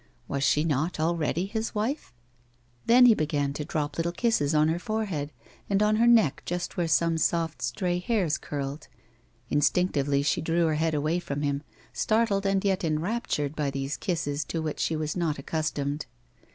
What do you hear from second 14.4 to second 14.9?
to which